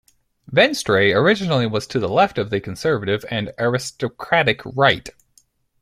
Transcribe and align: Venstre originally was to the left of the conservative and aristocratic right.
Venstre 0.47 1.13
originally 1.13 1.67
was 1.67 1.85
to 1.85 1.99
the 1.99 2.09
left 2.09 2.39
of 2.39 2.49
the 2.49 2.59
conservative 2.59 3.23
and 3.29 3.53
aristocratic 3.59 4.61
right. 4.65 5.09